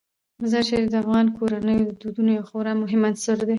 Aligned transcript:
مزارشریف 0.41 0.87
د 0.91 0.95
افغان 1.03 1.27
کورنیو 1.37 1.87
د 1.87 1.91
دودونو 2.01 2.31
یو 2.37 2.47
خورا 2.49 2.73
مهم 2.81 3.01
عنصر 3.09 3.35
دی. 3.45 3.49